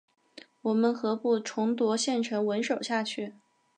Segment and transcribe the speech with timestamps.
[0.63, 3.35] 我们何不重夺县城稳守下去？